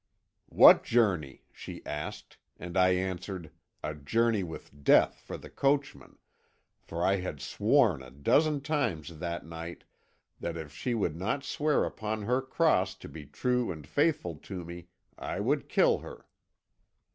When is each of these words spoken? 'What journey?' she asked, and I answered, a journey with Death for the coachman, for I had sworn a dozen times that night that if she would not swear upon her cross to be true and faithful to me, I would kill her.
'What 0.49 0.83
journey?' 0.83 1.43
she 1.53 1.85
asked, 1.85 2.37
and 2.57 2.75
I 2.75 2.89
answered, 2.95 3.51
a 3.83 3.93
journey 3.93 4.41
with 4.41 4.83
Death 4.83 5.19
for 5.19 5.37
the 5.37 5.51
coachman, 5.51 6.17
for 6.81 7.05
I 7.05 7.17
had 7.17 7.39
sworn 7.39 8.01
a 8.01 8.09
dozen 8.09 8.61
times 8.61 9.19
that 9.19 9.45
night 9.45 9.83
that 10.39 10.57
if 10.57 10.73
she 10.73 10.95
would 10.95 11.15
not 11.15 11.43
swear 11.43 11.85
upon 11.85 12.23
her 12.23 12.41
cross 12.41 12.95
to 12.95 13.07
be 13.07 13.27
true 13.27 13.71
and 13.71 13.85
faithful 13.85 14.37
to 14.37 14.65
me, 14.65 14.87
I 15.19 15.39
would 15.39 15.69
kill 15.69 15.99
her. 15.99 16.25